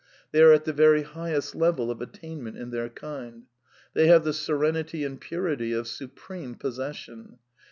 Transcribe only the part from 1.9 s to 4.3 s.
of at ^ tainment in their kind. They have